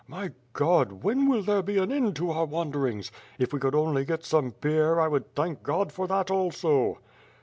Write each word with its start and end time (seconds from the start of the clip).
My 0.07 0.31
God! 0.53 1.03
When 1.03 1.29
will 1.29 1.43
there 1.43 1.61
be 1.61 1.77
an 1.77 1.91
end 1.91 2.15
to 2.15 2.31
our 2.31 2.45
wanderings. 2.45 3.11
If 3.37 3.53
we 3.53 3.59
could 3.59 3.75
only 3.75 4.03
get 4.03 4.23
some 4.23 4.55
beer, 4.59 4.99
I 4.99 5.07
would 5.07 5.35
thank 5.35 5.61
God 5.61 5.91
for 5.91 6.07
that 6.07 6.31
also." 6.31 6.97